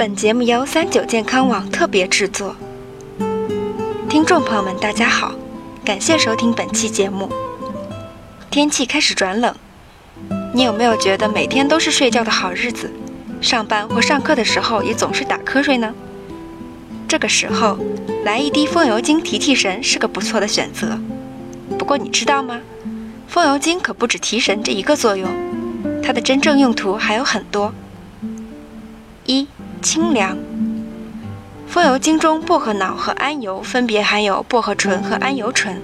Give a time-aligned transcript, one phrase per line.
[0.00, 2.56] 本节目由三九健康网特别制作。
[4.08, 5.34] 听众朋友们，大家好，
[5.84, 7.30] 感谢收听本期节目。
[8.50, 9.54] 天气开始转冷，
[10.54, 12.90] 你有没有觉得每天都是睡觉的好日子？
[13.42, 15.92] 上班或上课的时候也总是打瞌睡呢？
[17.06, 17.76] 这个时候，
[18.24, 20.98] 来一滴风油精提提神是个不错的选择。
[21.78, 22.58] 不过你知道吗？
[23.28, 25.30] 风油精可不止提神这一个作用，
[26.02, 27.74] 它的真正用途还有很多。
[29.26, 29.46] 一
[29.80, 30.36] 清凉。
[31.66, 35.80] 风油精中薄荷脑和桉油分别含有薄荷醇和桉油醇，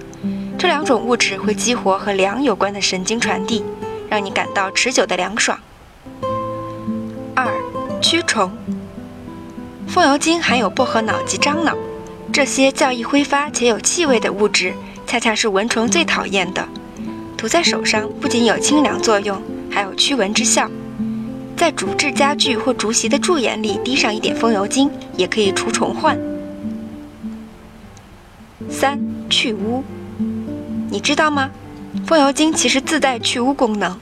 [0.58, 3.64] 这两种物质会激活和凉有关的神经传递，
[4.08, 5.58] 让你感到持久的凉爽。
[7.34, 7.48] 二
[8.02, 8.50] 驱虫。
[9.86, 11.76] 风油精含有薄荷脑及樟脑，
[12.32, 14.74] 这些较易挥发且有气味的物质，
[15.06, 16.66] 恰恰是蚊虫最讨厌的。
[17.36, 19.40] 涂在手上不仅有清凉作用，
[19.70, 20.68] 还有驱蚊之效。
[21.56, 26.18] 在竹制家具或竹席的柱眼里滴上一点风油精，也可以除虫患。
[28.68, 29.82] 三去污，
[30.90, 31.50] 你知道吗？
[32.06, 33.98] 风油精其实自带去污功能。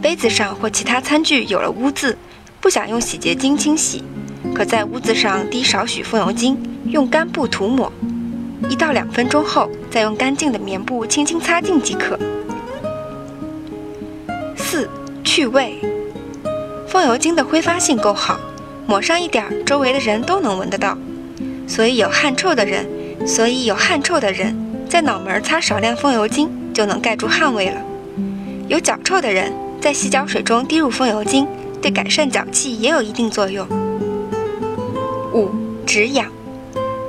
[0.00, 2.16] 杯子上或其他餐具有了污渍，
[2.60, 4.04] 不想用洗洁精清洗，
[4.54, 6.56] 可在污渍上滴少许风油精，
[6.86, 7.92] 用干布涂抹，
[8.68, 12.16] 一到两分钟后，再用干净的棉布轻轻擦净即可。
[14.56, 14.88] 四
[15.24, 15.80] 去味。
[16.86, 18.38] 风油精的挥发性够好，
[18.86, 20.96] 抹上一点，周围的人都能闻得到。
[21.68, 22.86] 所以有汗臭的人，
[23.26, 24.56] 所以有汗臭的人
[24.88, 27.80] 在脑门擦少量风油精就能盖住汗味了。
[28.68, 31.46] 有脚臭的人在洗脚水中滴入风油精，
[31.82, 33.66] 对改善脚气也有一定作用。
[35.32, 35.50] 五
[35.84, 36.30] 止痒，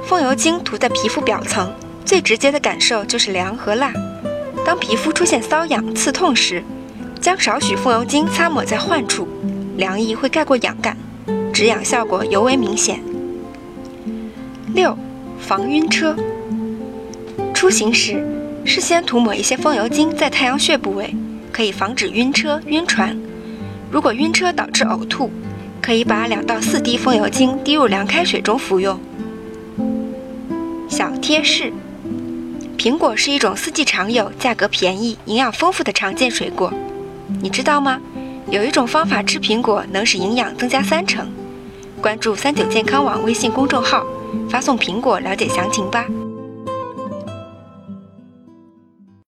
[0.05, 1.71] 风油精涂在皮肤表层，
[2.03, 3.93] 最直接的感受就是凉和辣。
[4.65, 6.63] 当皮肤出现瘙痒、刺痛时，
[7.21, 9.27] 将少许风油精擦抹在患处。
[9.77, 10.97] 凉意会盖过痒感，
[11.53, 12.99] 止痒效果尤为明显。
[14.73, 14.97] 六，
[15.39, 16.15] 防晕车。
[17.53, 18.25] 出行时，
[18.65, 21.15] 事先涂抹一些风油精在太阳穴部位，
[21.51, 23.15] 可以防止晕车、晕船。
[23.91, 25.29] 如果晕车导致呕吐，
[25.79, 28.99] 可以把两到四滴风油精滴入凉开水中服用。
[30.89, 31.71] 小贴士：
[32.79, 36.73] 苹果是一种四季常有、价格便宜、营养丰富的常见水果，
[37.41, 38.01] 你知道吗？
[38.49, 41.27] 有一种方法吃苹果能使营养增加三成，
[42.01, 44.05] 关注三九健康网微信公众号，
[44.49, 46.05] 发送“苹果”了解详情吧。